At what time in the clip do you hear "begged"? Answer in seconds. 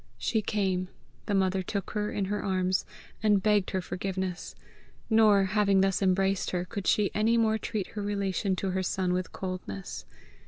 3.43-3.69